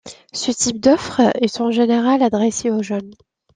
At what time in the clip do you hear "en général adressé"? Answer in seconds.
1.61-2.71